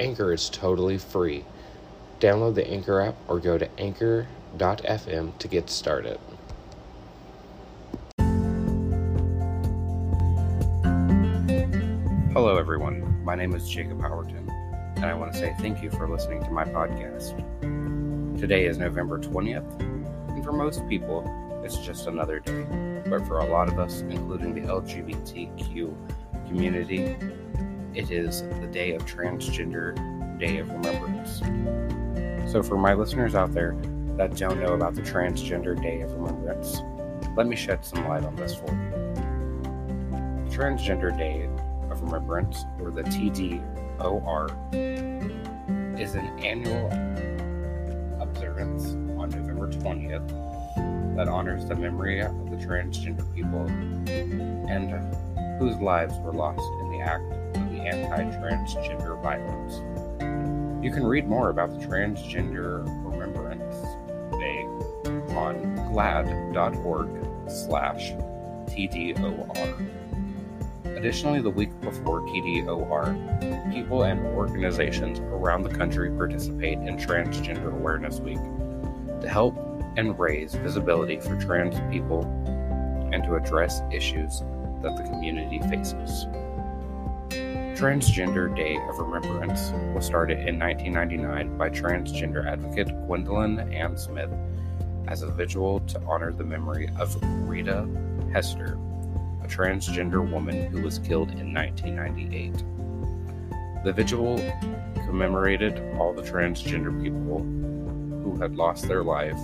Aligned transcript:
Anchor 0.00 0.32
is 0.32 0.48
totally 0.48 0.96
free. 0.96 1.44
Download 2.20 2.54
the 2.54 2.68
Anchor 2.68 3.00
app 3.00 3.16
or 3.26 3.40
go 3.40 3.58
to 3.58 3.68
anchor.fm 3.80 5.38
to 5.38 5.48
get 5.48 5.68
started. 5.70 6.20
Hello, 12.32 12.56
everyone. 12.56 13.24
My 13.24 13.34
name 13.34 13.54
is 13.54 13.68
Jacob 13.68 13.98
Howerton, 13.98 14.48
and 14.96 15.04
I 15.04 15.14
want 15.14 15.32
to 15.32 15.38
say 15.38 15.54
thank 15.58 15.82
you 15.82 15.90
for 15.90 16.08
listening 16.08 16.44
to 16.44 16.50
my 16.50 16.64
podcast. 16.64 17.36
Today 18.38 18.66
is 18.66 18.78
November 18.78 19.18
20th, 19.18 19.80
and 19.80 20.44
for 20.44 20.52
most 20.52 20.88
people, 20.88 21.24
it's 21.64 21.78
just 21.78 22.06
another 22.06 22.38
day. 22.38 22.64
But 23.08 23.26
for 23.26 23.40
a 23.40 23.46
lot 23.46 23.68
of 23.68 23.80
us, 23.80 24.02
including 24.02 24.54
the 24.54 24.60
LGBTQ 24.60 25.94
community, 26.46 27.16
it 27.98 28.12
is 28.12 28.42
the 28.60 28.68
day 28.70 28.94
of 28.94 29.04
Transgender 29.06 29.92
Day 30.38 30.58
of 30.58 30.70
Remembrance. 30.70 31.40
So, 32.50 32.62
for 32.62 32.78
my 32.78 32.94
listeners 32.94 33.34
out 33.34 33.52
there 33.52 33.76
that 34.16 34.36
don't 34.36 34.60
know 34.60 34.74
about 34.74 34.94
the 34.94 35.02
Transgender 35.02 35.74
Day 35.82 36.02
of 36.02 36.12
Remembrance, 36.12 36.80
let 37.36 37.48
me 37.48 37.56
shed 37.56 37.84
some 37.84 38.06
light 38.06 38.24
on 38.24 38.36
this 38.36 38.54
for 38.54 38.70
you. 38.70 38.92
Transgender 40.48 41.10
Day 41.18 41.48
of 41.90 42.00
Remembrance, 42.00 42.64
or 42.80 42.92
the 42.92 43.02
TDOR, 43.02 44.48
is 45.98 46.14
an 46.14 46.26
annual 46.38 46.86
observance 48.22 48.90
on 49.18 49.30
November 49.30 49.72
20th 49.72 51.16
that 51.16 51.26
honors 51.26 51.66
the 51.66 51.74
memory 51.74 52.20
of 52.20 52.48
the 52.48 52.56
transgender 52.58 53.26
people 53.34 53.66
and 54.70 54.92
whose 55.58 55.76
lives 55.78 56.14
were 56.20 56.32
lost 56.32 56.62
in 56.82 56.92
the 56.92 57.00
act 57.00 57.24
of 57.56 57.67
anti 57.88 58.24
transgender 58.38 59.20
violence. 59.22 59.82
You 60.84 60.92
can 60.92 61.06
read 61.06 61.26
more 61.26 61.50
about 61.50 61.70
the 61.70 61.84
Transgender 61.84 62.84
Remembrance 63.04 63.74
Day 64.38 64.62
on 65.34 65.74
glaad.org 65.92 67.08
slash 67.50 68.12
TDOR. 68.70 69.96
Additionally, 70.96 71.40
the 71.40 71.50
week 71.50 71.70
before 71.80 72.20
TDOR, 72.22 73.72
people 73.72 74.04
and 74.04 74.24
organizations 74.36 75.20
around 75.20 75.62
the 75.62 75.70
country 75.70 76.10
participate 76.10 76.78
in 76.78 76.96
Transgender 76.96 77.72
Awareness 77.72 78.20
Week 78.20 78.38
to 79.20 79.28
help 79.28 79.56
and 79.96 80.18
raise 80.18 80.54
visibility 80.54 81.18
for 81.18 81.36
trans 81.40 81.74
people 81.92 82.22
and 83.12 83.24
to 83.24 83.34
address 83.34 83.80
issues 83.92 84.40
that 84.82 84.96
the 84.96 85.02
community 85.04 85.58
faces. 85.68 86.26
Transgender 87.78 88.54
Day 88.56 88.76
of 88.88 88.98
Remembrance 88.98 89.70
was 89.94 90.04
started 90.04 90.48
in 90.48 90.58
1999 90.58 91.56
by 91.56 91.70
transgender 91.70 92.44
advocate 92.44 92.88
Gwendolyn 93.06 93.72
Ann 93.72 93.96
Smith 93.96 94.32
as 95.06 95.22
a 95.22 95.30
vigil 95.30 95.78
to 95.86 96.00
honor 96.00 96.32
the 96.32 96.42
memory 96.42 96.90
of 96.98 97.16
Rita 97.48 97.88
Hester, 98.32 98.80
a 99.44 99.46
transgender 99.46 100.28
woman 100.28 100.66
who 100.72 100.82
was 100.82 100.98
killed 100.98 101.30
in 101.30 101.54
1998. 101.54 103.84
The 103.84 103.92
vigil 103.92 104.38
commemorated 105.06 105.80
all 106.00 106.12
the 106.12 106.22
transgender 106.22 107.00
people 107.00 107.44
who 108.24 108.36
had 108.40 108.56
lost 108.56 108.88
their 108.88 109.04
life 109.04 109.38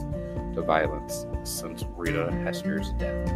to 0.54 0.62
violence 0.62 1.24
since 1.44 1.84
Rita 1.96 2.32
Hester's 2.42 2.90
death 2.98 3.32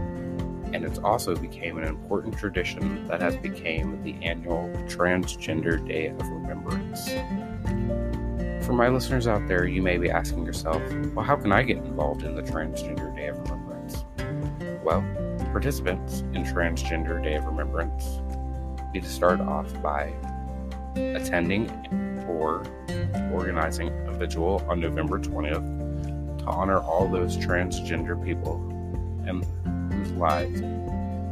and 0.72 0.84
it 0.84 0.98
also 1.02 1.34
became 1.34 1.78
an 1.78 1.84
important 1.84 2.36
tradition 2.36 3.06
that 3.08 3.20
has 3.20 3.36
become 3.36 4.02
the 4.02 4.14
annual 4.22 4.68
Transgender 4.86 5.86
Day 5.86 6.08
of 6.08 6.20
Remembrance. 6.28 7.08
For 8.66 8.72
my 8.72 8.88
listeners 8.88 9.26
out 9.26 9.46
there, 9.48 9.66
you 9.66 9.80
may 9.80 9.96
be 9.96 10.10
asking 10.10 10.44
yourself, 10.44 10.82
well, 11.14 11.24
how 11.24 11.36
can 11.36 11.52
I 11.52 11.62
get 11.62 11.78
involved 11.78 12.22
in 12.22 12.34
the 12.34 12.42
Transgender 12.42 13.14
Day 13.16 13.28
of 13.28 13.38
Remembrance? 13.38 14.04
Well, 14.84 15.02
participants 15.52 16.20
in 16.34 16.44
Transgender 16.44 17.22
Day 17.22 17.34
of 17.34 17.44
Remembrance 17.46 18.20
need 18.92 19.02
to 19.02 19.08
start 19.08 19.40
off 19.40 19.72
by 19.82 20.12
attending 20.96 21.70
or 22.28 22.62
organizing 23.32 23.88
a 24.06 24.12
vigil 24.12 24.64
on 24.68 24.80
November 24.80 25.18
20th 25.18 26.38
to 26.38 26.44
honor 26.44 26.78
all 26.78 27.08
those 27.08 27.36
transgender 27.36 28.22
people 28.22 28.56
and 29.26 29.46
lives 30.12 30.62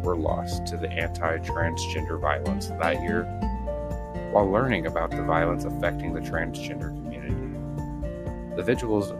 were 0.04 0.16
lost 0.16 0.66
to 0.66 0.76
the 0.76 0.90
anti 0.90 1.38
transgender 1.38 2.20
violence 2.20 2.68
that 2.68 3.00
year 3.02 3.24
while 4.32 4.50
learning 4.50 4.86
about 4.86 5.10
the 5.10 5.22
violence 5.22 5.64
affecting 5.64 6.12
the 6.12 6.20
transgender 6.20 6.88
community. 6.88 7.34
The 8.56 8.62
vigils 8.62 9.12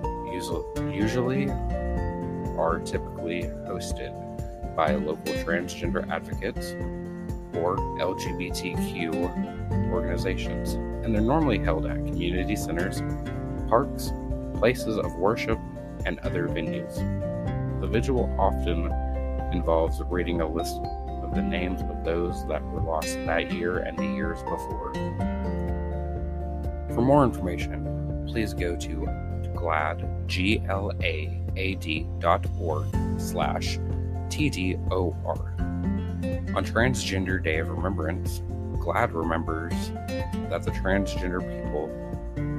usually 0.95 1.51
are 2.59 2.81
typically 2.85 3.43
hosted 3.67 4.13
by 4.77 4.95
local 4.95 5.35
transgender 5.35 6.09
advocates 6.11 6.73
or 7.55 7.77
LGBTQ 7.99 9.91
organizations, 9.91 10.75
and 10.75 11.15
they're 11.15 11.23
normally 11.23 11.59
held 11.59 11.87
at 11.87 11.97
community 11.97 12.57
centers, 12.57 13.03
parks, 13.69 14.13
places 14.59 14.99
of 14.99 15.15
worship, 15.17 15.59
and 16.05 16.19
other 16.21 16.49
venues. 16.49 16.97
The 17.81 17.87
vigil 17.87 18.35
often 18.39 18.91
involves 19.53 20.03
reading 20.03 20.41
a 20.41 20.49
list 20.49 20.77
of 21.23 21.35
the 21.35 21.43
names 21.43 21.81
of 21.83 22.05
those 22.05 22.47
that 22.47 22.63
were 22.65 22.81
lost 22.81 23.15
that 23.27 23.53
year 23.53 23.79
and 23.79 23.99
the 23.99 24.05
years 24.05 24.43
before. 24.43 24.93
For 26.95 27.03
more 27.03 27.25
information, 27.25 28.25
please 28.27 28.55
go 28.55 28.77
to 28.77 29.07
GLAAD, 29.55 30.27
G-L-A-A-D 30.27 32.07
dot 32.19 32.47
org 32.61 32.87
slash 33.19 33.79
T-D-O-R. 34.31 35.55
On 36.55 36.65
Transgender 36.65 37.43
Day 37.43 37.59
of 37.59 37.69
Remembrance, 37.69 38.41
GLAAD 38.79 39.13
remembers 39.13 39.75
that 40.49 40.63
the 40.63 40.71
transgender 40.71 41.41
people 41.41 41.91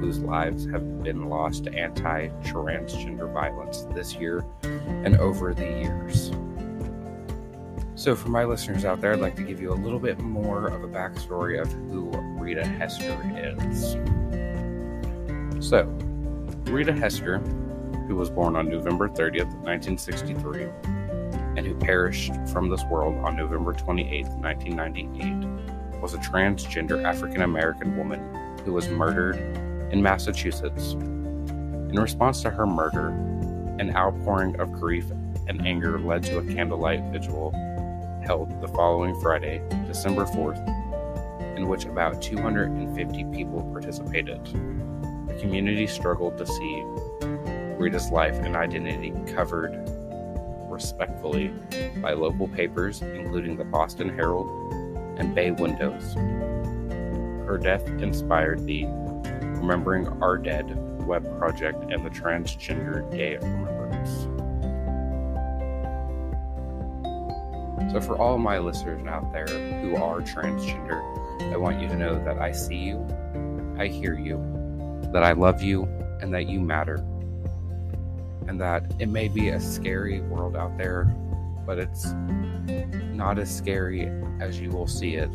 whose 0.00 0.20
lives 0.20 0.66
have 0.66 1.02
been 1.02 1.28
lost 1.28 1.64
to 1.64 1.74
anti 1.74 2.28
transgender 2.44 3.32
violence 3.32 3.86
this 3.94 4.14
year 4.14 4.44
and 4.62 5.16
over 5.16 5.54
the 5.54 5.64
years. 5.64 6.30
So, 7.98 8.14
for 8.14 8.28
my 8.28 8.44
listeners 8.44 8.84
out 8.84 9.00
there, 9.00 9.12
I'd 9.12 9.18
like 9.18 9.34
to 9.34 9.42
give 9.42 9.60
you 9.60 9.72
a 9.72 9.74
little 9.74 9.98
bit 9.98 10.20
more 10.20 10.68
of 10.68 10.84
a 10.84 10.86
backstory 10.86 11.60
of 11.60 11.66
who 11.72 12.12
Rita 12.40 12.64
Hester 12.64 13.20
is. 13.36 13.96
So, 15.68 15.82
Rita 16.66 16.92
Hester, 16.92 17.38
who 18.06 18.14
was 18.14 18.30
born 18.30 18.54
on 18.54 18.68
November 18.68 19.08
30th, 19.08 19.52
1963, 19.64 20.68
and 21.56 21.66
who 21.66 21.74
perished 21.74 22.30
from 22.52 22.68
this 22.68 22.84
world 22.84 23.16
on 23.24 23.34
November 23.34 23.74
28th, 23.74 24.32
1998, 24.42 26.00
was 26.00 26.14
a 26.14 26.18
transgender 26.18 27.04
African 27.04 27.42
American 27.42 27.96
woman 27.96 28.20
who 28.64 28.74
was 28.74 28.88
murdered 28.88 29.38
in 29.92 30.00
Massachusetts. 30.00 30.92
In 30.92 31.98
response 31.98 32.42
to 32.42 32.50
her 32.50 32.64
murder, 32.64 33.08
an 33.80 33.90
outpouring 33.96 34.60
of 34.60 34.70
grief 34.70 35.10
and 35.48 35.66
anger 35.66 35.98
led 35.98 36.22
to 36.22 36.38
a 36.38 36.44
candlelight 36.44 37.02
vigil 37.10 37.52
held 38.22 38.60
the 38.60 38.68
following 38.68 39.18
Friday, 39.20 39.62
December 39.86 40.24
4th, 40.26 41.56
in 41.56 41.68
which 41.68 41.84
about 41.84 42.20
250 42.22 43.24
people 43.32 43.62
participated. 43.72 44.44
The 44.44 45.36
community 45.40 45.86
struggled 45.86 46.38
to 46.38 46.46
see 46.46 46.82
Rita's 47.78 48.10
life 48.10 48.36
and 48.40 48.56
identity 48.56 49.12
covered 49.32 49.88
respectfully 50.68 51.52
by 52.02 52.12
local 52.12 52.48
papers, 52.48 53.02
including 53.02 53.56
the 53.56 53.64
Boston 53.64 54.08
Herald 54.08 54.48
and 55.18 55.34
Bay 55.34 55.50
Windows. 55.50 56.14
Her 57.46 57.58
death 57.58 57.88
inspired 57.88 58.64
the 58.66 58.84
Remembering 59.60 60.06
Our 60.22 60.38
Dead 60.38 60.76
web 61.06 61.38
project 61.38 61.90
and 61.90 62.04
the 62.04 62.10
Transgender 62.10 63.10
Day 63.10 63.34
of 63.34 63.42
Remembrance. 63.42 63.77
So, 67.92 68.00
for 68.00 68.18
all 68.18 68.38
my 68.38 68.58
listeners 68.58 69.06
out 69.06 69.32
there 69.32 69.46
who 69.46 69.96
are 69.96 70.20
transgender, 70.20 71.00
I 71.52 71.56
want 71.56 71.80
you 71.80 71.88
to 71.88 71.96
know 71.96 72.22
that 72.24 72.38
I 72.38 72.52
see 72.52 72.76
you, 72.76 73.06
I 73.78 73.86
hear 73.86 74.18
you, 74.18 74.36
that 75.12 75.22
I 75.22 75.32
love 75.32 75.62
you, 75.62 75.84
and 76.20 76.32
that 76.34 76.48
you 76.48 76.60
matter. 76.60 76.96
And 78.46 78.60
that 78.60 78.92
it 78.98 79.08
may 79.08 79.28
be 79.28 79.48
a 79.48 79.60
scary 79.60 80.20
world 80.20 80.56
out 80.56 80.76
there, 80.76 81.04
but 81.66 81.78
it's 81.78 82.12
not 83.12 83.38
as 83.38 83.54
scary 83.54 84.10
as 84.40 84.60
you 84.60 84.70
will 84.70 84.86
see 84.86 85.14
it 85.14 85.30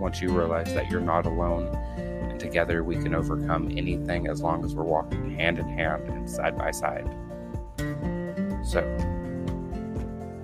once 0.00 0.20
you 0.20 0.30
realize 0.30 0.72
that 0.74 0.90
you're 0.90 1.00
not 1.00 1.26
alone 1.26 1.66
and 2.30 2.40
together 2.40 2.82
we 2.82 2.96
can 2.96 3.14
overcome 3.14 3.70
anything 3.76 4.26
as 4.26 4.40
long 4.40 4.64
as 4.64 4.74
we're 4.74 4.84
walking 4.84 5.34
hand 5.36 5.58
in 5.58 5.68
hand 5.68 6.08
and 6.08 6.28
side 6.28 6.56
by 6.56 6.70
side. 6.70 7.08
So, 8.64 8.80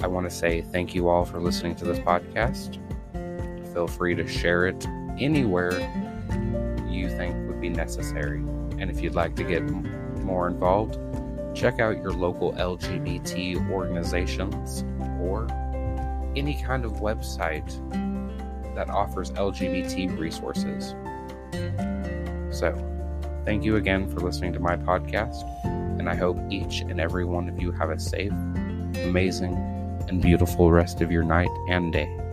I 0.06 0.08
want 0.08 0.30
to 0.30 0.36
say 0.36 0.62
thank 0.62 0.94
you 0.94 1.08
all 1.08 1.24
for 1.24 1.40
listening 1.40 1.74
to 1.74 1.84
this 1.84 1.98
podcast. 1.98 2.78
Feel 3.72 3.88
free 3.88 4.14
to 4.14 4.24
share 4.24 4.68
it 4.68 4.86
anywhere 5.18 5.72
you 6.88 7.08
think 7.08 7.34
would 7.48 7.60
be 7.60 7.70
necessary. 7.70 8.38
And 8.78 8.88
if 8.88 9.00
you'd 9.00 9.16
like 9.16 9.34
to 9.34 9.42
get 9.42 9.64
more 10.22 10.46
involved, 10.46 10.96
check 11.56 11.80
out 11.80 11.96
your 11.96 12.12
local 12.12 12.52
LGBT 12.52 13.68
organizations 13.68 14.84
or 15.20 15.48
any 16.36 16.62
kind 16.62 16.84
of 16.84 16.92
website 16.92 17.66
that 18.76 18.88
offers 18.88 19.32
LGBT 19.32 20.16
resources. 20.16 20.94
So, 22.56 22.72
thank 23.44 23.64
you 23.64 23.74
again 23.74 24.08
for 24.08 24.20
listening 24.20 24.52
to 24.52 24.60
my 24.60 24.76
podcast, 24.76 25.42
and 25.98 26.08
I 26.08 26.14
hope 26.14 26.38
each 26.48 26.82
and 26.82 27.00
every 27.00 27.24
one 27.24 27.48
of 27.48 27.60
you 27.60 27.72
have 27.72 27.90
a 27.90 27.98
safe, 27.98 28.30
amazing, 29.02 29.75
and 30.08 30.22
beautiful 30.22 30.70
rest 30.70 31.00
of 31.00 31.10
your 31.10 31.24
night 31.24 31.50
and 31.68 31.92
day. 31.92 32.25